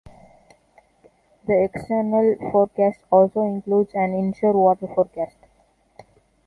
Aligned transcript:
The 1.45 1.65
extended 1.71 2.39
forecast 2.51 3.01
also 3.11 3.41
includes 3.43 3.91
an 3.93 4.15
inshore 4.15 4.53
waters 4.53 4.89
forecast. 4.95 5.37